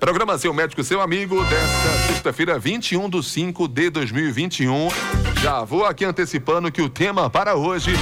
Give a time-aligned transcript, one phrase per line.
[0.00, 5.33] Programa Seu Médico, seu amigo, desta sexta-feira, 21 de 5 de 2021.
[5.44, 7.92] Já vou aqui antecipando que o tema para hoje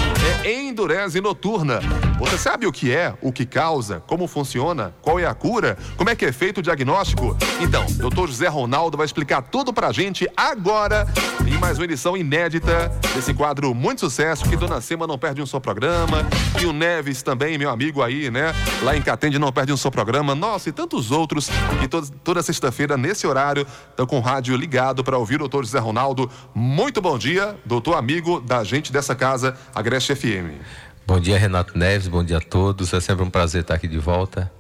[0.45, 1.81] é endurese noturna.
[2.21, 6.09] Você sabe o que é, o que causa, como funciona, qual é a cura, como
[6.09, 7.37] é que é feito o diagnóstico?
[7.61, 11.05] Então, doutor José Ronaldo vai explicar tudo pra gente agora
[11.45, 15.47] em mais uma edição inédita desse quadro muito sucesso que Dona Sema não perde um
[15.47, 16.25] só programa
[16.61, 18.55] e o Neves também, meu amigo aí, né?
[18.83, 20.37] Lá em Catende não perde um só programa.
[20.37, 21.51] Nossa, e tantos outros
[21.81, 25.65] que toda, toda sexta-feira nesse horário estão com o rádio ligado para ouvir o doutor
[25.65, 26.31] José Ronaldo.
[26.55, 27.32] Muito bom dia,
[27.65, 30.61] doutor amigo da gente dessa casa, Agreste FM.
[31.07, 32.09] Bom dia, Renato Neves.
[32.09, 32.93] Bom dia a todos.
[32.93, 34.51] É sempre um prazer estar aqui de volta.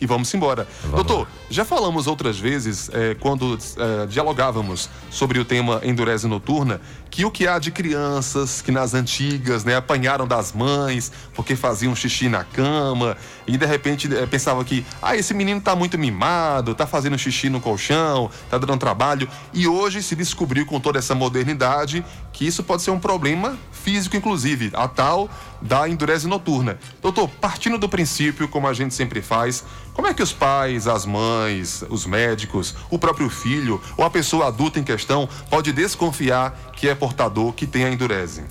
[0.00, 0.66] E vamos embora.
[0.82, 6.80] Vamos Doutor, já falamos outras vezes, é, quando é, dialogávamos sobre o tema endurese noturna,
[7.10, 11.96] que o que há de crianças que nas antigas né, apanharam das mães porque faziam
[11.96, 13.16] xixi na cama
[13.46, 17.48] e de repente é, pensavam que ah, esse menino está muito mimado, está fazendo xixi
[17.48, 19.28] no colchão, está dando trabalho.
[19.52, 24.16] E hoje se descobriu com toda essa modernidade que isso pode ser um problema físico,
[24.16, 25.28] inclusive, a tal
[25.60, 26.78] da endurese noturna.
[27.02, 31.04] Doutor, partindo do princípio, como a gente sempre faz, como é que os pais, as
[31.04, 36.88] mães, os médicos, o próprio filho ou a pessoa adulta em questão pode desconfiar que
[36.88, 38.44] é portador, que tem a endurese?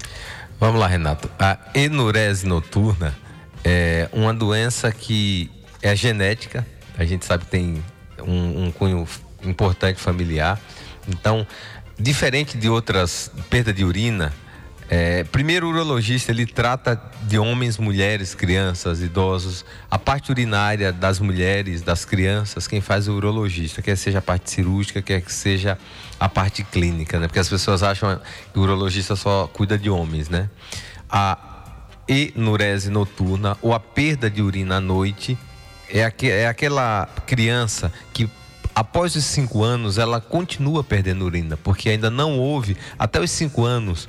[0.59, 1.29] Vamos lá, Renato.
[1.39, 3.15] A enurese noturna
[3.63, 6.65] é uma doença que é genética,
[6.97, 7.83] a gente sabe que tem
[8.19, 9.07] um, um cunho
[9.43, 10.59] importante familiar.
[11.07, 11.45] Então,
[11.97, 14.33] diferente de outras perda de urina,
[14.89, 19.65] é, primeiro, o urologista ele trata de homens, mulheres, crianças, idosos.
[19.91, 24.49] A parte urinária das mulheres, das crianças, quem faz o urologista, quer seja a parte
[24.49, 25.77] cirúrgica, quer que seja
[26.17, 27.27] a parte clínica, né?
[27.27, 28.19] Porque as pessoas acham
[28.53, 30.49] que o urologista só cuida de homens, né?
[31.09, 31.37] A
[32.07, 35.37] enurese noturna ou a perda de urina à noite
[35.89, 38.29] é, aqu é aquela criança que
[38.77, 43.65] após os cinco anos ela continua perdendo urina, porque ainda não houve, até os cinco
[43.65, 44.07] anos,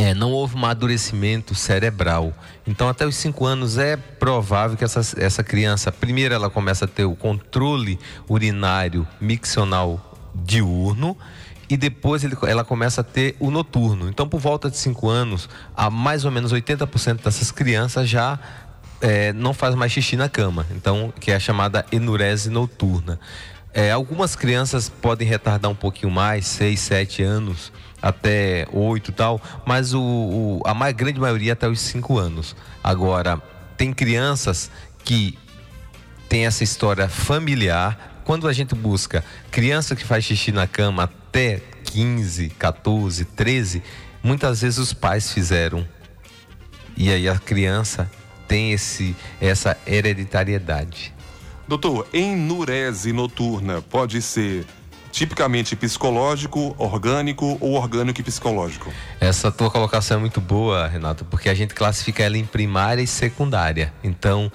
[0.00, 2.32] é, não houve amadurecimento cerebral.
[2.66, 6.88] Então, até os 5 anos é provável que essa, essa criança, primeiro, ela começa a
[6.88, 11.14] ter o controle urinário miccional diurno
[11.68, 14.08] e depois ele, ela começa a ter o noturno.
[14.08, 18.38] Então, por volta de 5 anos, a mais ou menos 80% dessas crianças já
[19.02, 20.66] é, não faz mais xixi na cama.
[20.70, 23.20] Então, que é a chamada enurese noturna.
[23.70, 27.70] É, algumas crianças podem retardar um pouquinho mais, 6, 7 anos
[28.02, 32.56] até oito tal, mas o, o, a mais grande maioria até os cinco anos.
[32.82, 33.40] Agora,
[33.76, 34.70] tem crianças
[35.04, 35.38] que
[36.28, 38.22] tem essa história familiar.
[38.24, 43.82] Quando a gente busca criança que faz xixi na cama até 15, 14, 13,
[44.22, 45.86] muitas vezes os pais fizeram.
[46.96, 48.10] E aí a criança
[48.46, 51.14] tem esse, essa hereditariedade.
[51.66, 54.66] Doutor, enurese noturna pode ser
[55.10, 58.92] tipicamente psicológico, orgânico ou orgânico e psicológico?
[59.20, 63.06] Essa tua colocação é muito boa, Renato, porque a gente classifica ela em primária e
[63.06, 63.92] secundária.
[64.02, 64.50] Então,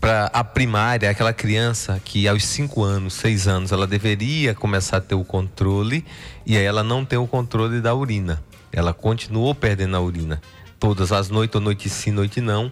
[0.00, 5.00] para a primária, aquela criança que aos 5 anos, 6 anos, ela deveria começar a
[5.00, 6.04] ter o controle
[6.44, 8.42] e aí ela não tem o controle da urina.
[8.72, 10.40] Ela continuou perdendo a urina.
[10.78, 12.70] Todas as noites, ou noite sim, noite não,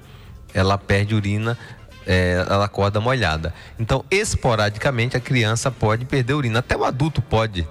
[0.53, 1.59] ela perde urina
[2.07, 3.55] é, ela acorda molhada.
[3.79, 6.59] Então, esporadicamente, a criança pode perder urina.
[6.59, 7.67] Até o adulto pode.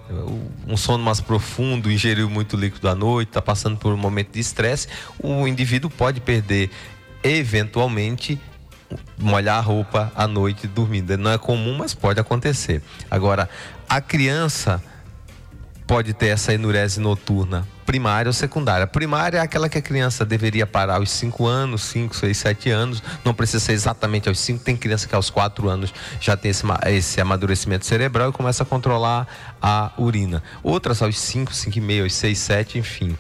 [0.68, 4.40] Um sono mais profundo, ingeriu muito líquido à noite, está passando por um momento de
[4.40, 4.88] estresse,
[5.20, 6.70] o indivíduo pode perder,
[7.24, 8.40] eventualmente,
[9.18, 11.18] molhar a roupa à noite dormindo.
[11.18, 12.82] Não é comum, mas pode acontecer.
[13.10, 13.50] Agora,
[13.88, 14.84] a criança
[15.86, 18.88] pode ter essa enurese noturna primária ou secundária.
[18.88, 23.04] Primária é aquela que a criança deveria parar aos 5 anos, 5, 6, 7 anos,
[23.24, 26.64] não precisa ser exatamente aos 5, tem criança que aos 4 anos já tem esse,
[26.88, 29.28] esse amadurecimento cerebral e começa a controlar
[29.62, 30.42] a urina.
[30.62, 33.18] Outras aos 5, 5 e meio, aos 6, 7, enfim,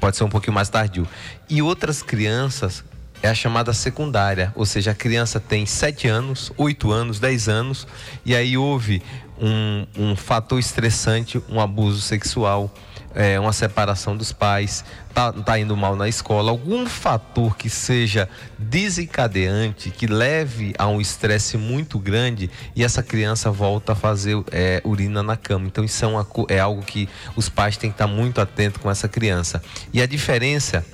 [0.00, 1.06] pode ser um pouquinho mais tardio.
[1.48, 2.84] E outras crianças
[3.22, 7.86] é a chamada secundária, ou seja, a criança tem 7 anos, 8 anos, 10 anos,
[8.22, 9.02] e aí houve
[9.40, 12.70] um, um fator estressante, um abuso sexual,
[13.14, 18.28] é, uma separação dos pais, tá, tá indo mal na escola, algum fator que seja
[18.58, 24.80] desencadeante, que leve a um estresse muito grande e essa criança volta a fazer é,
[24.84, 25.66] urina na cama.
[25.66, 28.90] Então isso é, uma, é algo que os pais têm que estar muito atentos com
[28.90, 29.62] essa criança.
[29.92, 30.84] E a diferença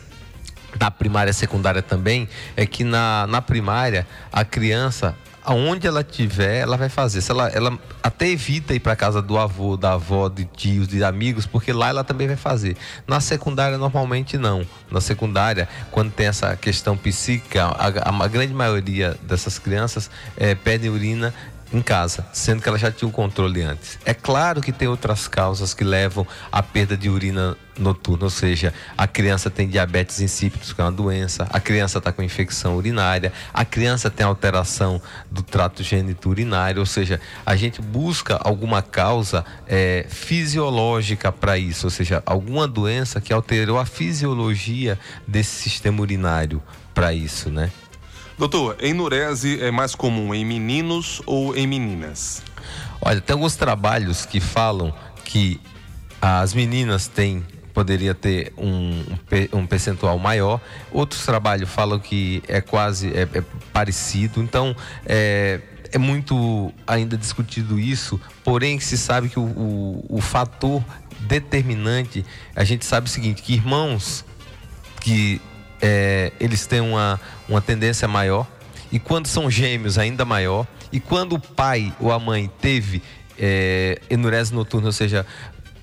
[0.76, 6.58] da primária e secundária também é que na, na primária a criança aonde ela tiver,
[6.58, 7.20] ela vai fazer.
[7.20, 11.02] Se ela, ela até evita ir para casa do avô, da avó, de tios, de
[11.02, 12.76] amigos, porque lá ela também vai fazer.
[13.06, 14.66] Na secundária, normalmente não.
[14.90, 20.54] Na secundária, quando tem essa questão psíquica, a, a, a grande maioria dessas crianças é,
[20.54, 21.34] pedem urina
[21.72, 23.98] em casa, sendo que ela já tinha o controle antes.
[24.04, 28.74] É claro que tem outras causas que levam à perda de urina noturna, ou seja,
[28.96, 33.32] a criança tem diabetes insípidos, que é uma doença, a criança está com infecção urinária,
[33.54, 35.00] a criança tem alteração
[35.30, 35.82] do trato
[36.26, 42.68] urinário, ou seja, a gente busca alguma causa é, fisiológica para isso, ou seja, alguma
[42.68, 46.62] doença que alterou a fisiologia desse sistema urinário
[46.92, 47.70] para isso, né?
[48.40, 52.42] Doutor, enurese é mais comum em meninos ou em meninas?
[52.98, 54.94] Olha, tem alguns trabalhos que falam
[55.26, 55.60] que
[56.22, 57.44] as meninas têm
[57.74, 59.04] poderia ter um,
[59.52, 60.58] um percentual maior.
[60.90, 63.44] Outros trabalhos falam que é quase é, é
[63.74, 64.40] parecido.
[64.40, 65.60] Então, é,
[65.92, 70.82] é muito ainda discutido isso, porém se sabe que o, o, o, fator
[71.20, 72.24] determinante,
[72.56, 74.24] a gente sabe o seguinte, que irmãos
[75.02, 75.42] que
[75.80, 78.46] é, eles têm uma, uma tendência maior.
[78.92, 80.66] E quando são gêmeos, ainda maior.
[80.92, 83.02] E quando o pai ou a mãe teve
[83.38, 85.24] é, enurese noturna, ou seja,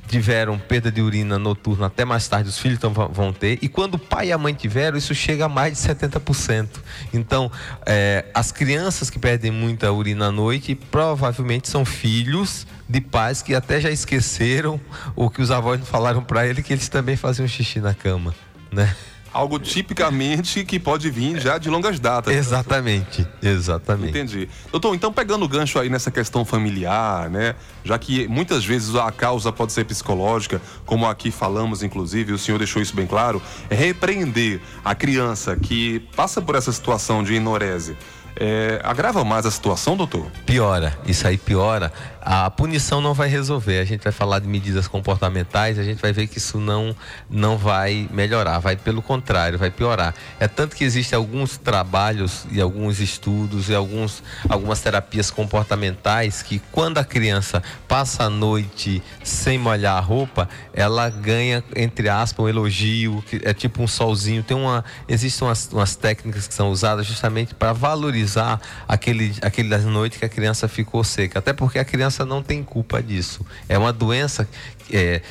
[0.07, 2.79] tiveram perda de urina noturna até mais tarde, os filhos
[3.11, 3.59] vão ter.
[3.61, 6.67] E quando o pai e a mãe tiveram, isso chega a mais de 70%.
[7.13, 7.51] Então,
[7.85, 13.53] é, as crianças que perdem muita urina à noite provavelmente são filhos de pais que
[13.53, 14.79] até já esqueceram
[15.15, 18.33] ou que os avós falaram para ele que eles também faziam xixi na cama,
[18.71, 18.95] né?
[19.33, 22.33] Algo tipicamente que pode vir já de longas datas.
[22.33, 24.09] Exatamente, exatamente.
[24.09, 24.49] Entendi.
[24.71, 27.55] Doutor, então pegando o gancho aí nessa questão familiar, né?
[27.83, 32.57] Já que muitas vezes a causa pode ser psicológica, como aqui falamos, inclusive, o senhor
[32.57, 37.95] deixou isso bem claro, é repreender a criança que passa por essa situação de inorese
[38.39, 40.27] é, agrava mais a situação, doutor?
[40.45, 41.91] Piora, isso aí piora.
[42.29, 43.79] A punição não vai resolver.
[43.79, 46.93] A gente vai falar de medidas comportamentais, a gente vai ver que isso não,
[47.29, 50.13] não vai melhorar, vai pelo contrário, vai piorar.
[50.37, 56.61] É tanto que existem alguns trabalhos e alguns estudos e alguns, algumas terapias comportamentais que
[56.69, 62.49] quando a criança passa a noite sem molhar a roupa, ela ganha, entre aspas, um
[62.49, 64.43] elogio, que é tipo um solzinho.
[64.43, 69.85] Tem uma, existem umas, umas técnicas que são usadas justamente para valorizar aquele, aquele das
[69.85, 71.39] noites que a criança ficou seca.
[71.39, 73.45] Até porque a criança não tem culpa disso.
[73.67, 74.47] É uma doença
[74.91, 75.21] é,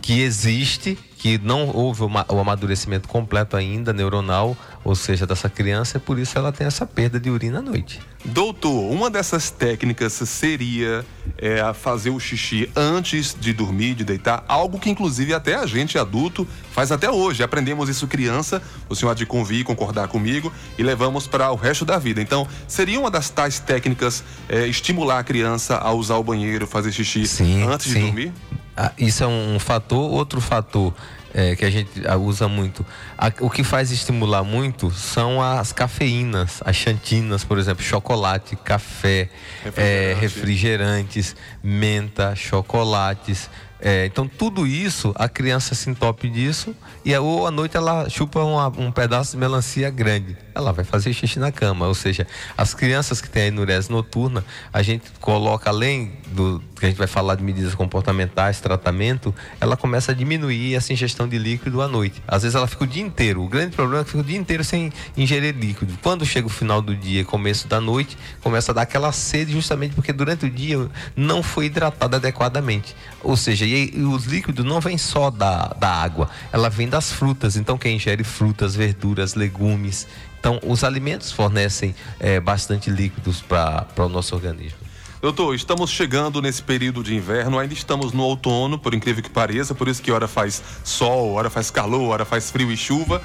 [0.00, 6.00] que existe, que não houve o amadurecimento completo ainda neuronal, ou seja, dessa criança, e
[6.00, 8.00] por isso ela tem essa perda de urina à noite.
[8.24, 11.04] Doutor, uma dessas técnicas seria
[11.38, 15.98] é, fazer o xixi antes de dormir, de deitar, algo que inclusive até a gente
[15.98, 17.42] adulto faz até hoje.
[17.42, 21.84] Aprendemos isso criança, o senhor há de convir, concordar comigo, e levamos para o resto
[21.84, 22.20] da vida.
[22.20, 26.92] Então, seria uma das tais técnicas é, estimular a criança a usar o banheiro, fazer
[26.92, 27.94] xixi sim, antes sim.
[27.94, 28.32] de dormir?
[28.76, 30.10] Ah, isso é um fator.
[30.10, 30.94] Outro fator
[31.34, 31.90] é, que a gente
[32.20, 32.84] usa muito.
[33.16, 39.28] A, o que faz estimular muito são as cafeínas, as xantinas, por exemplo, chocolate, café,
[39.64, 39.80] refrigerante.
[39.80, 43.48] É, refrigerantes, menta, chocolates.
[43.82, 48.40] É, então tudo isso, a criança se entope disso e ou à noite ela chupa
[48.40, 50.36] uma, um pedaço de melancia grande.
[50.54, 51.86] Ela vai fazer xixi na cama.
[51.86, 52.26] Ou seja,
[52.56, 56.98] as crianças que têm a enurese noturna, a gente coloca além do que a gente
[56.98, 61.88] vai falar de medidas comportamentais, tratamento, ela começa a diminuir essa ingestão de líquido à
[61.88, 62.22] noite.
[62.26, 63.42] Às vezes ela fica o dia inteiro.
[63.42, 65.92] O grande problema é que fica o dia inteiro sem ingerir líquido.
[66.02, 69.94] Quando chega o final do dia, começo da noite, começa a dar aquela sede justamente
[69.94, 72.96] porque durante o dia não foi hidratado adequadamente.
[73.22, 77.12] Ou seja, e, e os líquidos não vêm só da, da água, ela vem das
[77.12, 77.56] frutas.
[77.56, 80.06] Então, quem ingere frutas, verduras, legumes.
[80.40, 84.78] Então, os alimentos fornecem é, bastante líquidos para o nosso organismo.
[85.20, 89.74] Doutor, estamos chegando nesse período de inverno, ainda estamos no outono, por incrível que pareça,
[89.74, 93.22] por isso que hora faz sol, hora faz calor, hora faz frio e chuva.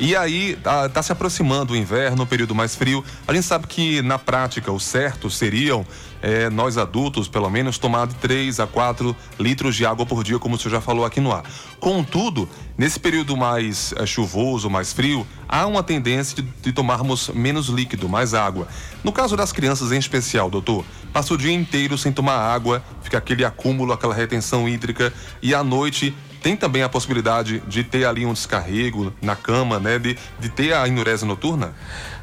[0.00, 3.04] E aí está tá se aproximando o inverno, o período mais frio.
[3.28, 5.84] A gente sabe que na prática o certo seriam
[6.22, 10.38] é, nós adultos, pelo menos, tomar de 3 a 4 litros de água por dia,
[10.38, 11.42] como o senhor já falou aqui no ar.
[11.78, 17.68] Contudo, nesse período mais é, chuvoso, mais frio, há uma tendência de, de, tomarmos menos
[17.68, 18.68] líquido, mais água.
[19.04, 23.18] No caso das crianças em especial, doutor, passa o dia inteiro sem tomar água, fica
[23.18, 28.24] aquele acúmulo, aquela retenção hídrica, e à noite tem também a possibilidade de ter ali
[28.24, 29.98] um descarrego na cama, né?
[29.98, 31.74] De, de ter a enurese noturna?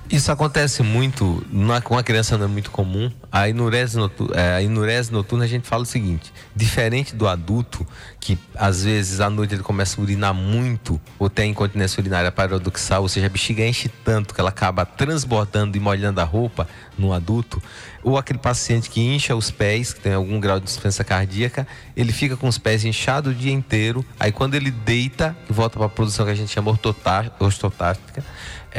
[0.09, 1.45] Isso acontece muito,
[1.83, 3.11] com a criança não é muito comum.
[3.29, 7.85] A enurese, noturna, é, a noturna a gente fala o seguinte: diferente do adulto,
[8.17, 13.01] que às vezes à noite ele começa a urinar muito, ou tem incontinência urinária paradoxal,
[13.01, 17.11] ou seja, a bexiga enche tanto que ela acaba transbordando e molhando a roupa no
[17.11, 17.61] adulto,
[18.01, 22.13] ou aquele paciente que incha os pés, que tem algum grau de dispensa cardíaca, ele
[22.13, 25.89] fica com os pés inchados o dia inteiro, aí quando ele deita, volta para a
[25.89, 28.23] posição que a gente chama ortotática,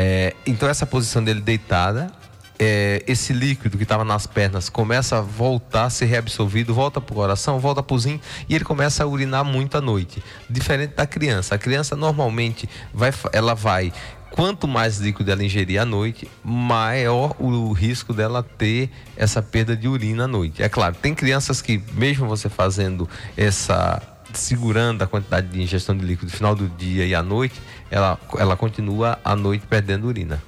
[0.00, 2.08] é, então essa posição dele deitada,
[2.56, 7.12] é, esse líquido que estava nas pernas começa a voltar a ser reabsorvido, volta para
[7.12, 10.22] o coração, volta para o rim e ele começa a urinar muito à noite.
[10.48, 11.56] Diferente da criança.
[11.56, 13.92] A criança normalmente vai, ela vai
[14.30, 19.88] quanto mais líquido ela ingerir à noite, maior o risco dela ter essa perda de
[19.88, 20.62] urina à noite.
[20.62, 24.00] É claro, tem crianças que, mesmo você fazendo essa
[24.38, 28.18] segurando a quantidade de ingestão de líquido no final do dia e à noite, ela,
[28.38, 30.42] ela continua à noite perdendo urina.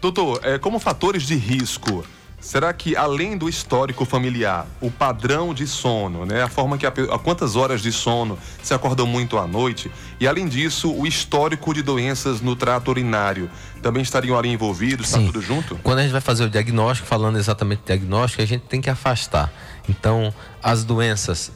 [0.00, 2.04] Doutor, é, como fatores de risco,
[2.40, 6.88] será que além do histórico familiar, o padrão de sono, né, a forma que a,
[6.88, 11.74] a quantas horas de sono se acordam muito à noite, e além disso, o histórico
[11.74, 13.50] de doenças no trato urinário,
[13.82, 15.76] também estariam ali envolvidos, está tudo junto?
[15.82, 19.52] Quando a gente vai fazer o diagnóstico, falando exatamente diagnóstico, a gente tem que afastar.
[19.88, 20.32] Então,
[20.62, 21.50] as doenças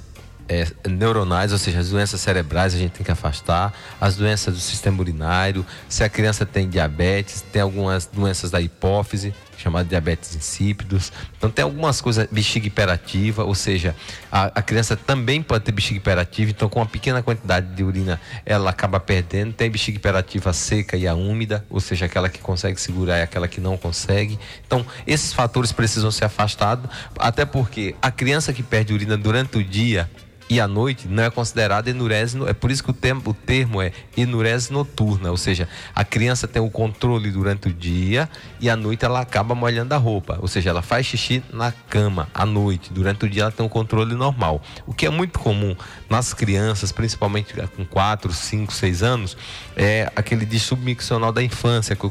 [0.48, 4.60] é, neuronais, ou seja, as doenças cerebrais a gente tem que afastar, as doenças do
[4.60, 11.12] sistema urinário, se a criança tem diabetes, tem algumas doenças da hipófise, chamado diabetes insípidos.
[11.36, 13.94] Então tem algumas coisas, bexiga hiperativa, ou seja,
[14.30, 18.20] a, a, criança também pode ter bexiga hiperativa, então com uma pequena quantidade de urina
[18.44, 19.52] ela acaba perdendo.
[19.52, 23.46] Tem bexiga hiperativa seca e a úmida, ou seja, aquela que consegue segurar e aquela
[23.46, 24.38] que não consegue.
[24.66, 29.64] Então esses fatores precisam ser afastados, até porque a criança que perde urina durante o
[29.64, 30.10] dia,
[30.52, 33.80] e à noite não é considerada enurese, é por isso que o termo, o termo
[33.80, 38.28] é enurese noturna, ou seja, a criança tem o controle durante o dia
[38.60, 42.28] e à noite ela acaba molhando a roupa, ou seja, ela faz xixi na cama
[42.34, 44.60] à noite, durante o dia ela tem um controle normal.
[44.86, 45.74] O que é muito comum
[46.10, 49.36] nas crianças, principalmente com 4, 5, 6 anos,
[49.76, 52.10] é aquele distúrbio miccional da infância, que eu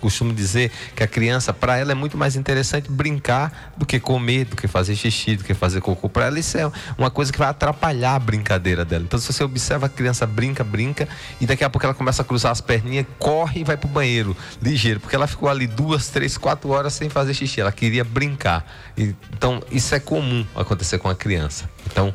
[0.00, 4.44] costumo dizer que a criança, para ela é muito mais interessante brincar do que comer,
[4.46, 6.08] do que fazer xixi, do que fazer cocô.
[6.08, 9.04] Para ela isso é uma coisa que vai atrapalhar a brincadeira dela.
[9.04, 11.08] Então, se você observa a criança brinca, brinca,
[11.40, 14.36] e daqui a pouco ela começa a cruzar as perninhas, corre e vai pro banheiro,
[14.60, 17.60] ligeiro, porque ela ficou ali duas, três, quatro horas sem fazer xixi.
[17.60, 18.64] Ela queria brincar.
[18.96, 21.68] Então, isso é comum acontecer com a criança.
[21.86, 22.14] Então,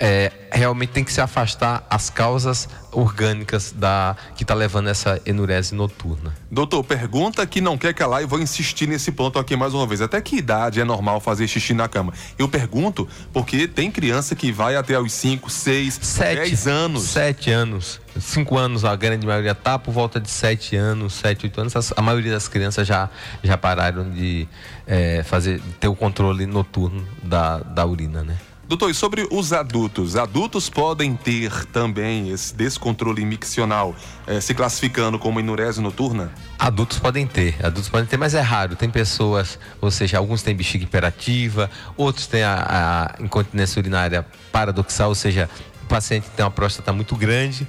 [0.00, 5.74] é, realmente tem que se afastar as causas orgânicas da que está levando essa enurese
[5.74, 6.34] noturna.
[6.50, 10.00] Doutor, pergunta que não quer calar e vou insistir nesse ponto aqui mais uma vez.
[10.00, 12.12] Até que idade é normal fazer xixi na cama?
[12.38, 17.02] Eu pergunto porque tem criança que vai até os 5, 6, 10 anos.
[17.04, 18.00] 7 anos.
[18.18, 21.92] 5 anos, a grande maioria tá por volta de 7 anos, 7, 8 anos.
[21.96, 23.08] A maioria das crianças já,
[23.42, 24.48] já pararam de
[24.86, 28.36] é, fazer, ter o controle noturno da, da urina, né?
[28.68, 30.14] Doutor, e sobre os adultos?
[30.14, 33.96] Adultos podem ter também esse descontrole miccional,
[34.26, 36.30] eh, se classificando como enurese noturna?
[36.58, 38.76] Adultos podem ter, adultos podem ter, mas é raro.
[38.76, 45.08] Tem pessoas, ou seja, alguns têm bexiga hiperativa, outros têm a, a incontinência urinária paradoxal,
[45.08, 45.48] ou seja,
[45.84, 47.66] o paciente tem uma próstata muito grande,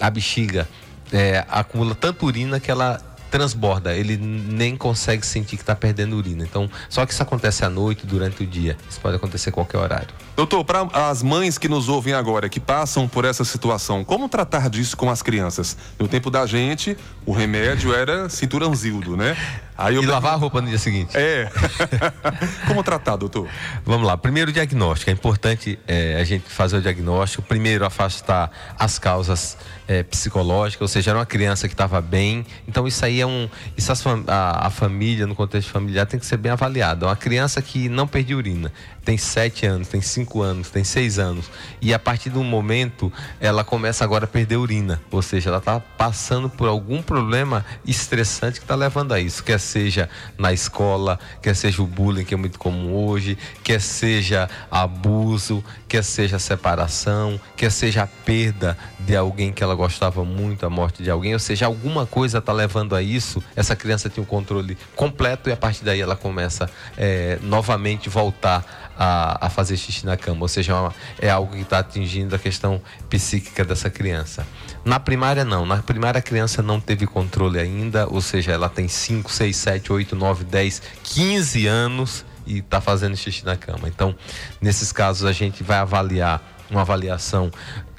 [0.00, 0.66] a bexiga
[1.12, 2.98] é, acumula tanta urina que ela
[3.30, 6.44] transborda, ele nem consegue sentir que está perdendo urina.
[6.44, 8.76] Então, só que isso acontece à noite, durante o dia.
[8.88, 10.08] Isso pode acontecer a qualquer horário.
[10.36, 14.70] Doutor, para as mães que nos ouvem agora, que passam por essa situação, como tratar
[14.70, 15.76] disso com as crianças?
[15.98, 19.36] No tempo da gente, o remédio era cinturãozildo, né?
[19.78, 21.16] Aí e lavar a roupa no dia seguinte.
[21.16, 21.48] É.
[22.66, 23.48] como tratar, doutor?
[23.84, 24.18] Vamos lá.
[24.18, 25.08] Primeiro, o diagnóstico.
[25.08, 27.44] É importante é, a gente fazer o diagnóstico.
[27.44, 29.56] Primeiro, afastar as causas
[29.86, 32.44] é, psicológicas, ou seja, era uma criança que estava bem.
[32.66, 33.48] Então, isso aí é um.
[33.76, 33.92] Isso
[34.26, 37.06] a, a, família, no contexto familiar, tem que ser bem avaliada.
[37.06, 38.72] Uma criança que não perde urina,
[39.04, 43.64] tem sete anos, tem cinco anos, tem seis anos, e a partir do momento ela
[43.64, 48.64] começa agora a perder urina, ou seja, ela está passando por algum problema estressante que
[48.64, 49.42] está levando a isso.
[49.42, 54.48] Quer seja na escola, quer seja o bullying, que é muito comum hoje, quer seja
[54.70, 60.70] abuso, quer seja separação, quer seja a perda de alguém que ela gostava muito, a
[60.70, 63.42] morte de alguém, ou seja, alguma coisa está levando a isso.
[63.54, 68.87] Essa criança tem um controle completo e a partir daí ela começa é, novamente voltar
[68.98, 72.82] a, a, fazer xixi na cama, ou seja, é algo que está atingindo a questão
[73.08, 74.46] psíquica dessa criança.
[74.84, 75.64] Na primária, não.
[75.64, 79.92] Na primária, a criança não teve controle ainda, ou seja, ela tem 5, 6, 7,
[79.92, 83.88] 8, 9, 10, 15 anos e está fazendo xixi na cama.
[83.88, 84.14] Então,
[84.60, 87.50] nesses casos, a gente vai avaliar uma avaliação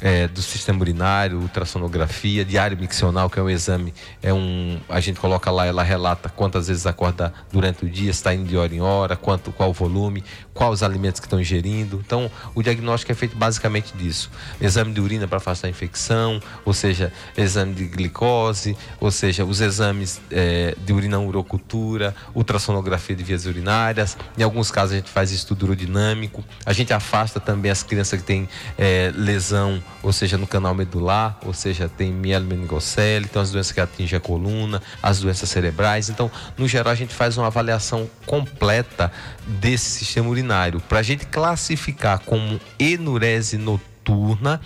[0.02, 5.20] é, do sistema urinário, ultrassonografia, diário miccional, que é um exame, é um, a gente
[5.20, 8.82] coloca lá, ela relata quantas vezes acorda durante o dia, está indo de hora em
[8.82, 12.02] hora, quanto, qual o volume, quais os alimentos que estão ingerindo.
[12.06, 14.30] Então, o diagnóstico é feito basicamente disso.
[14.60, 19.62] Exame de urina para afastar a infecção, ou seja, exame de glicose, ou seja, os
[19.62, 24.18] exames é, de urina urocultura, ultrassonografia de vias urinárias.
[24.38, 26.44] Em alguns casos a gente faz estudo urodinâmico.
[26.66, 31.38] A gente afasta também as crianças que têm é, lesão, ou seja, no canal medular,
[31.46, 36.10] ou seja, tem mielomeningocele, então as doenças que atingem a coluna, as doenças cerebrais.
[36.10, 39.12] Então, no geral, a gente faz uma avaliação completa
[39.46, 44.62] desse sistema urinário para a gente classificar como enurese noturna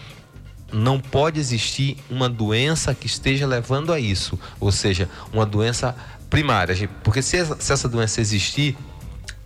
[0.72, 5.96] não pode existir uma doença que esteja levando a isso, ou seja, uma doença
[6.30, 8.76] primária, porque se essa, se essa doença existir,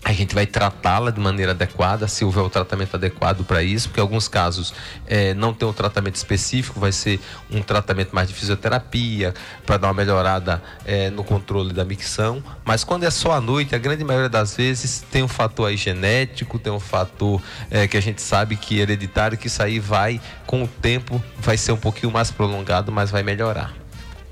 [0.03, 3.99] a gente vai tratá-la de maneira adequada, se houver o tratamento adequado para isso, porque
[3.99, 4.73] alguns casos
[5.05, 7.19] é, não tem um tratamento específico, vai ser
[7.51, 9.33] um tratamento mais de fisioterapia,
[9.65, 12.41] para dar uma melhorada é, no controle da micção.
[12.63, 15.75] Mas quando é só à noite, a grande maioria das vezes tem um fator aí
[15.75, 19.79] genético, tem um fator é, que a gente sabe que é hereditário, que isso aí
[19.79, 23.73] vai, com o tempo, vai ser um pouquinho mais prolongado, mas vai melhorar.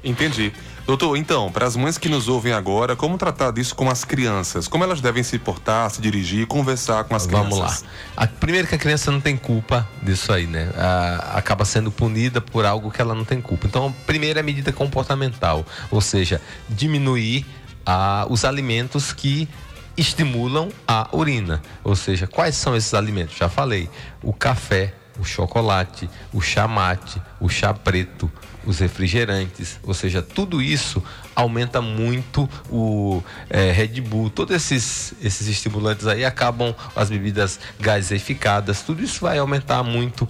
[0.03, 0.53] Entendi.
[0.85, 4.67] Doutor, então, para as mães que nos ouvem agora, como tratar disso com as crianças?
[4.67, 7.49] Como elas devem se portar, se dirigir, conversar com as crianças?
[7.49, 7.89] Vamos lá.
[8.15, 10.71] A, primeiro que a criança não tem culpa disso aí, né?
[10.77, 13.65] A, acaba sendo punida por algo que ela não tem culpa.
[13.65, 16.39] Então, a primeira é a medida comportamental, ou seja,
[16.69, 17.47] diminuir
[17.83, 19.49] a, os alimentos que
[19.97, 21.63] estimulam a urina.
[21.83, 23.35] Ou seja, quais são esses alimentos?
[23.35, 23.89] Já falei.
[24.21, 28.31] O café, o chocolate, o chá mate, o chá preto,
[28.65, 31.03] os refrigerantes, ou seja, tudo isso
[31.35, 38.81] aumenta muito o é, Red Bull, todos esses, esses estimulantes aí acabam as bebidas gaseificadas,
[38.81, 40.27] tudo isso vai aumentar muito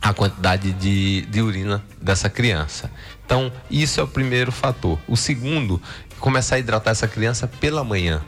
[0.00, 2.90] a quantidade de, de urina dessa criança.
[3.24, 4.98] Então, isso é o primeiro fator.
[5.06, 5.82] O segundo,
[6.18, 8.22] começar a hidratar essa criança pela manhã.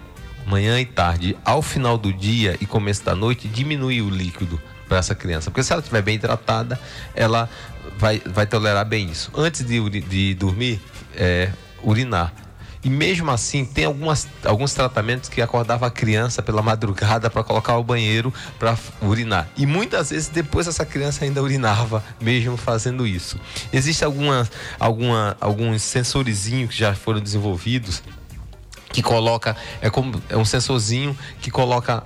[0.47, 4.61] Manhã e tarde, ao final do dia e começo da noite, diminuir o líquido
[4.91, 5.53] para essa criança.
[5.53, 6.79] Porque se ela estiver bem hidratada,
[7.15, 7.49] ela
[7.97, 9.31] vai, vai tolerar bem isso.
[9.37, 10.83] Antes de, de dormir,
[11.15, 12.35] é, urinar.
[12.83, 17.77] E mesmo assim, tem algumas, alguns tratamentos que acordava a criança pela madrugada para colocar
[17.77, 19.49] o banheiro para urinar.
[19.57, 23.39] E muitas vezes depois essa criança ainda urinava, mesmo fazendo isso.
[23.73, 24.49] Existem alguma,
[24.81, 28.03] alguma, alguns sensorizinhos que já foram desenvolvidos
[28.93, 32.03] que coloca, é como é um sensorzinho que coloca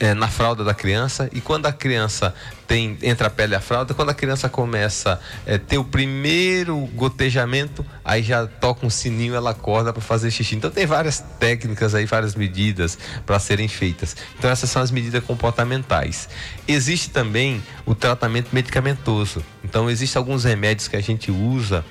[0.00, 2.34] é, na fralda da criança e quando a criança
[2.66, 6.76] tem entra a pele a fralda, quando a criança começa a é, ter o primeiro
[6.94, 10.56] gotejamento, aí já toca um sininho, ela acorda para fazer xixi.
[10.56, 14.16] Então tem várias técnicas aí, várias medidas para serem feitas.
[14.38, 16.28] Então essas são as medidas comportamentais.
[16.66, 19.44] Existe também o tratamento medicamentoso.
[19.62, 21.84] Então existem alguns remédios que a gente usa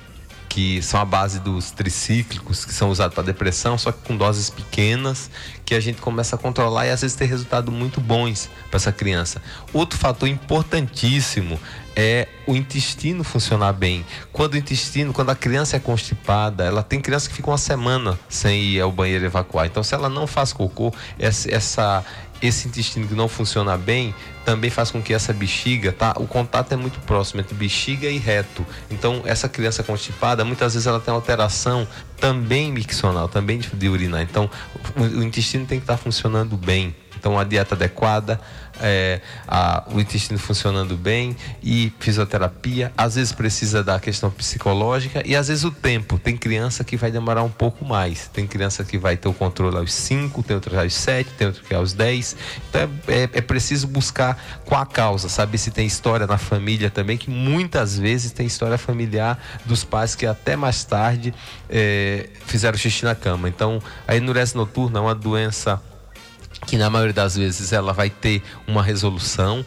[0.56, 4.48] que são a base dos tricíclicos, que são usados para depressão, só que com doses
[4.48, 5.30] pequenas,
[5.66, 8.90] que a gente começa a controlar e às vezes ter resultados muito bons para essa
[8.90, 9.42] criança.
[9.70, 11.60] Outro fator importantíssimo
[11.94, 14.02] é o intestino funcionar bem.
[14.32, 18.18] Quando o intestino, quando a criança é constipada, ela tem criança que fica uma semana
[18.26, 19.66] sem ir ao banheiro evacuar.
[19.66, 22.02] Então, se ela não faz cocô, essa,
[22.40, 24.14] esse intestino que não funciona bem
[24.46, 26.14] também faz com que essa bexiga, tá?
[26.18, 28.64] O contato é muito próximo entre bexiga e reto.
[28.88, 31.86] Então, essa criança constipada, muitas vezes ela tem alteração
[32.20, 34.22] também miccional, também de urinar.
[34.22, 34.48] Então,
[34.96, 36.94] o, o intestino tem que estar tá funcionando bem.
[37.18, 38.40] Então, a dieta adequada,
[38.80, 42.92] é, a, o intestino funcionando bem e fisioterapia.
[42.96, 46.18] Às vezes precisa da questão psicológica e às vezes o tempo.
[46.18, 48.28] Tem criança que vai demorar um pouco mais.
[48.28, 51.62] Tem criança que vai ter o controle aos 5, tem outra aos 7, tem outra
[51.62, 52.36] que aos 10.
[52.68, 56.90] Então é, é, é, preciso buscar qual a causa, saber se tem história na família
[56.90, 61.34] também, que muitas vezes tem história familiar dos pais que até mais tarde
[61.68, 63.48] é, fizeram xixi na cama.
[63.48, 65.80] Então a enurese noturna é uma doença
[66.66, 69.64] que na maioria das vezes ela vai ter uma resolução,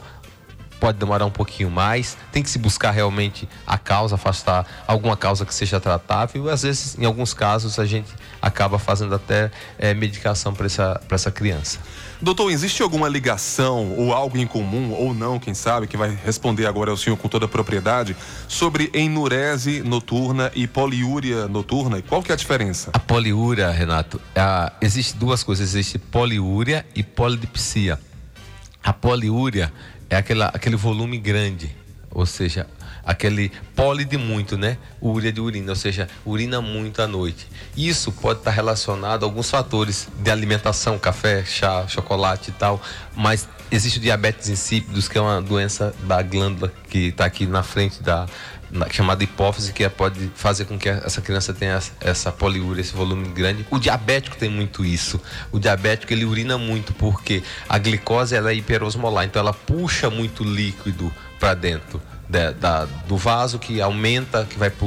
[0.80, 5.46] pode demorar um pouquinho mais, tem que se buscar realmente a causa, afastar alguma causa
[5.46, 8.10] que seja tratável, e às vezes, em alguns casos, a gente
[8.42, 11.80] acaba fazendo até é, medicação para essa, essa criança.
[12.22, 16.66] Doutor, existe alguma ligação ou algo em comum, ou não, quem sabe, que vai responder
[16.66, 18.14] agora ao senhor com toda a propriedade,
[18.46, 22.02] sobre enurese noturna e poliúria noturna?
[22.02, 22.92] Qual que é a diferença?
[22.92, 27.98] A poliúria, Renato, a, existe duas coisas, existe poliúria e polidipsia.
[28.84, 29.72] A poliúria
[30.10, 31.74] é aquela, aquele volume grande,
[32.12, 32.68] ou seja,
[33.10, 34.78] aquele poli de muito, né?
[35.02, 37.48] Úria de urina, ou seja, urina muito à noite.
[37.76, 42.80] Isso pode estar relacionado a alguns fatores de alimentação, café, chá, chocolate e tal,
[43.16, 47.64] mas existe o diabetes insípidos, que é uma doença da glândula que está aqui na
[47.64, 48.28] frente da
[48.92, 53.28] chamada hipófise, que é, pode fazer com que essa criança tenha essa poliúria, esse volume
[53.30, 53.66] grande.
[53.72, 55.20] O diabético tem muito isso.
[55.52, 60.44] O diabético ele urina muito porque a glicose ela é hiperosmolar, então ela puxa muito
[60.44, 64.86] líquido para dentro da, da, do vaso que aumenta, que vai para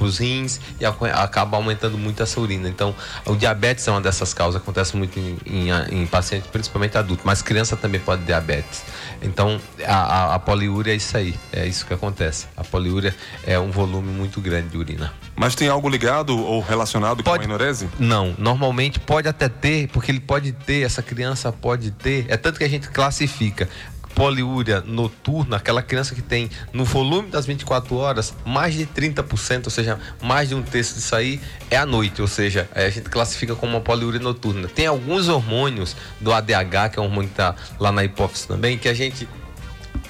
[0.00, 2.68] os rins e acaba aumentando muito essa urina.
[2.68, 2.94] Então,
[3.26, 5.68] o diabetes é uma dessas causas, acontece muito em, em,
[6.02, 8.82] em pacientes, principalmente adultos, mas criança também pode ter diabetes.
[9.20, 12.46] Então, a, a, a, poliúria é isso aí, é isso que acontece.
[12.56, 13.14] A poliúria
[13.46, 15.12] é um volume muito grande de urina.
[15.36, 17.88] Mas tem algo ligado ou relacionado pode, com a enurese?
[17.98, 22.58] Não, normalmente pode até ter, porque ele pode ter, essa criança pode ter, é tanto
[22.58, 23.68] que a gente classifica
[24.14, 29.70] poliúria noturna, aquela criança que tem no volume das 24 horas mais de 30%, ou
[29.70, 33.54] seja, mais de um terço disso aí é à noite, ou seja, a gente classifica
[33.54, 34.68] como uma poliúria noturna.
[34.68, 38.78] Tem alguns hormônios do ADH, que é um hormônio que está lá na hipófise também,
[38.78, 39.28] que a gente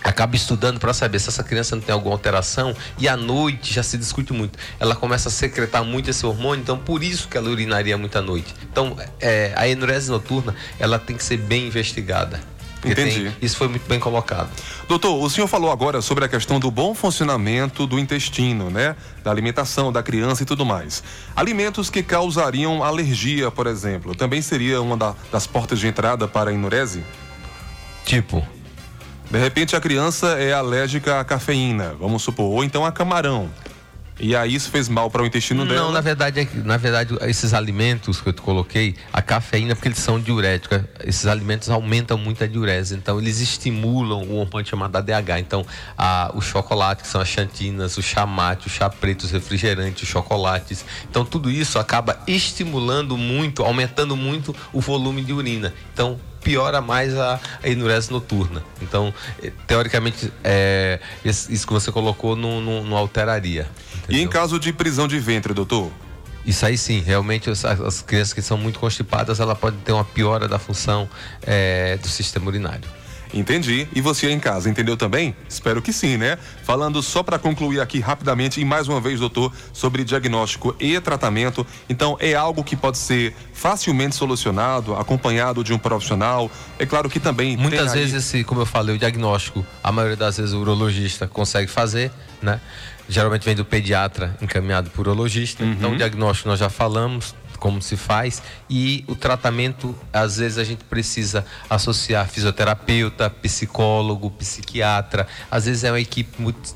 [0.03, 3.83] acaba estudando para saber se essa criança não tem alguma alteração e à noite já
[3.83, 4.59] se discute muito.
[4.79, 8.21] Ela começa a secretar muito esse hormônio, então por isso que ela urinaria muito à
[8.21, 8.55] noite.
[8.71, 12.39] Então é, a enurese noturna ela tem que ser bem investigada.
[12.85, 13.25] Entendi.
[13.25, 14.51] Tem, isso foi muito bem colocado.
[14.89, 18.95] Doutor, o senhor falou agora sobre a questão do bom funcionamento do intestino, né?
[19.23, 21.03] Da alimentação da criança e tudo mais.
[21.35, 26.51] Alimentos que causariam alergia, por exemplo, também seria uma da, das portas de entrada para
[26.51, 27.03] a enurese?
[28.05, 28.47] Tipo?
[29.31, 33.51] De repente a criança é alérgica à cafeína, vamos supor, ou então a camarão.
[34.19, 35.81] E aí isso fez mal para o intestino dela?
[35.81, 39.89] Não, na verdade, é na verdade, esses alimentos que eu te coloquei, a cafeína, porque
[39.89, 44.97] eles são diuréticos, esses alimentos aumentam muito a diurese, então eles estimulam o hormônio chamado
[44.97, 45.41] ADH.
[45.41, 45.67] Então,
[45.99, 50.05] a, o chocolate, que são as chantinas, o chá mate, o chá preto, os refrigerantes,
[50.05, 50.85] os chocolates.
[51.11, 55.75] Então, tudo isso acaba estimulando muito, aumentando muito o volume de urina.
[55.93, 58.63] Então, piora mais a, a enurese noturna.
[58.81, 63.67] Então, eh, teoricamente, é, isso que você colocou não, não, não alteraria.
[64.05, 64.23] Entendeu?
[64.23, 65.91] E em caso de prisão de ventre, doutor?
[66.47, 70.05] Isso aí sim, realmente as, as crianças que são muito constipadas, ela pode ter uma
[70.05, 71.09] piora da função
[71.43, 72.89] é, do sistema urinário.
[73.35, 73.89] Entendi.
[73.93, 75.35] E você em casa, entendeu também?
[75.49, 76.39] Espero que sim, né?
[76.63, 81.67] Falando só para concluir aqui rapidamente e mais uma vez, doutor, sobre diagnóstico e tratamento.
[81.89, 86.49] Então, é algo que pode ser facilmente solucionado, acompanhado de um profissional.
[86.79, 87.57] É claro que também.
[87.57, 88.21] Muitas vezes, aí...
[88.21, 92.61] esse, como eu falei, o diagnóstico, a maioria das vezes o urologista consegue fazer, né?
[93.09, 95.63] Geralmente vem do pediatra encaminhado por urologista.
[95.63, 95.73] Uhum.
[95.73, 100.65] Então, o diagnóstico nós já falamos, como se faz e o tratamento às vezes a
[100.65, 106.31] gente precisa associar fisioterapeuta, psicólogo, psiquiatra, às vezes é uma equipe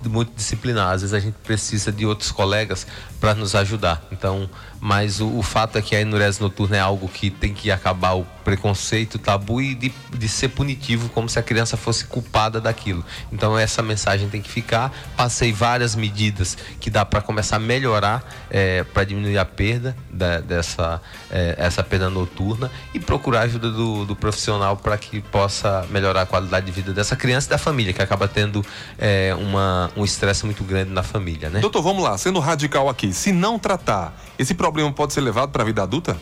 [0.06, 2.86] multidisciplinar, às vezes a gente precisa de outros colegas
[3.20, 4.02] para nos ajudar.
[4.10, 4.48] Então,
[4.80, 8.14] mas o, o, fato é que a enurese noturna é algo que tem que acabar
[8.14, 12.60] o preconceito, o tabu e de, de ser punitivo, como se a criança fosse culpada
[12.60, 13.04] daquilo.
[13.32, 14.92] Então, essa mensagem tem que ficar.
[15.16, 20.40] Passei várias medidas que dá para começar a melhorar, é, para diminuir a perda da,
[20.40, 25.86] dessa é, essa perda noturna e procurar a ajuda do, do profissional para que possa
[25.90, 28.64] melhorar a qualidade de vida dessa criança e da família, que acaba tendo
[28.98, 31.50] é, uma, um estresse muito grande na família.
[31.50, 31.60] Né?
[31.60, 35.62] Doutor, vamos lá, sendo radical aqui se não tratar, esse problema pode ser levado para
[35.62, 36.16] a vida adulta?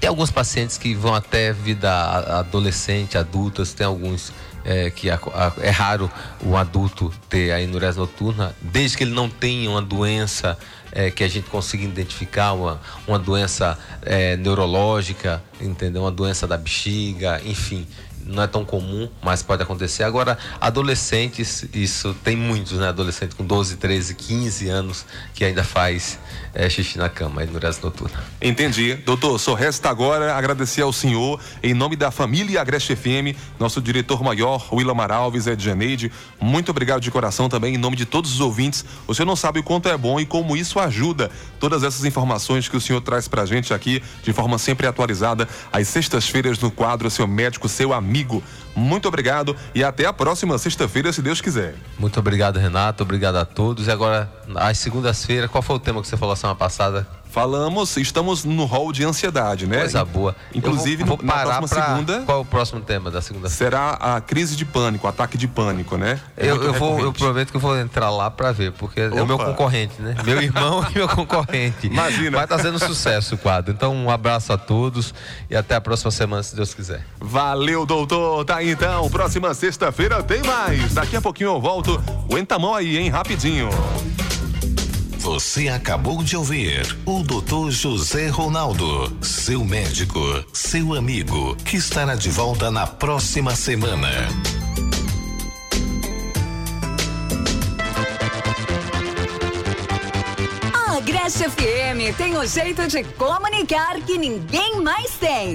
[0.00, 1.90] Tem alguns pacientes que vão até vida
[2.38, 4.32] adolescente, adultas, tem alguns
[4.64, 6.10] é, que a, a, é raro
[6.42, 10.58] o adulto ter a enurese noturna, desde que ele não tenha uma doença
[10.92, 16.02] é, que a gente consiga identificar, uma, uma doença é, neurológica, entendeu?
[16.02, 17.86] Uma doença da bexiga, enfim
[18.26, 20.04] não é tão comum, mas pode acontecer.
[20.04, 22.88] Agora, adolescentes, isso tem muitos, né?
[22.88, 26.18] Adolescente com 12, 13, 15 anos que ainda faz
[26.54, 28.22] é, xixi na cama, enurese noturna.
[28.40, 28.94] Entendi.
[28.94, 34.22] Doutor, só resta agora agradecer ao senhor, em nome da família Agreste FM, nosso diretor
[34.22, 36.12] maior, Willamar Alves, Ed Janeide.
[36.40, 38.84] Muito obrigado de coração também, em nome de todos os ouvintes.
[39.06, 41.30] Você não sabe o quanto é bom e como isso ajuda.
[41.58, 45.88] Todas essas informações que o senhor traz pra gente aqui, de forma sempre atualizada, às
[45.88, 48.09] sextas-feiras no quadro Seu Médico, Seu Amigo.
[48.74, 51.74] Muito obrigado e até a próxima sexta-feira, se Deus quiser.
[51.98, 53.02] Muito obrigado, Renato.
[53.02, 53.86] Obrigado a todos.
[53.86, 57.19] E agora, às segundas-feiras, qual foi o tema que você falou semana passada?
[57.30, 59.78] Falamos, estamos no hall de ansiedade, né?
[59.80, 60.34] Coisa boa.
[60.52, 61.86] Inclusive, vou, vou na próxima pra...
[61.86, 62.22] segunda.
[62.22, 65.46] Qual é o próximo tema da segunda Será a crise de pânico, o ataque de
[65.46, 66.20] pânico, né?
[66.36, 69.16] É eu, eu vou, eu prometo que eu vou entrar lá para ver, porque Opa.
[69.16, 70.16] é o meu concorrente, né?
[70.24, 71.86] Meu irmão e meu concorrente.
[71.86, 72.38] Imagina.
[72.38, 73.72] Vai estar tá sendo sucesso o quadro.
[73.72, 75.14] Então, um abraço a todos
[75.48, 77.06] e até a próxima semana, se Deus quiser.
[77.20, 78.44] Valeu, doutor.
[78.44, 79.08] Tá aí, então.
[79.08, 80.94] Próxima sexta-feira tem mais.
[80.94, 82.02] Daqui a pouquinho eu volto.
[82.28, 83.08] Aguenta a mão aí, hein?
[83.08, 83.68] Rapidinho.
[85.20, 87.70] Você acabou de ouvir o Dr.
[87.70, 90.18] José Ronaldo, seu médico,
[90.50, 94.08] seu amigo, que estará de volta na próxima semana.
[100.88, 105.52] A Grécia FM tem o jeito de comunicar que ninguém mais tem.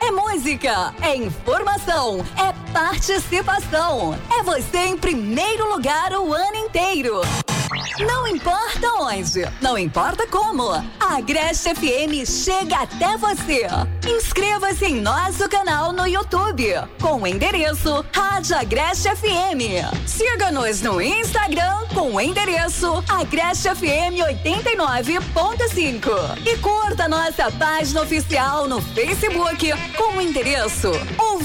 [0.00, 4.18] é música, é informação, é participação.
[4.38, 7.20] É você em primeiro lugar o ano inteiro.
[8.00, 13.68] Não importa onde, não importa como, a Agreste FM chega até você.
[14.04, 16.64] Inscreva-se em nosso canal no YouTube
[17.00, 20.08] com o endereço Rádio Agreste FM.
[20.08, 28.82] Siga-nos no Instagram com o endereço Agreste FM 89.5 e curta nossa página oficial no
[28.82, 31.44] Facebook com o endereço Ouvi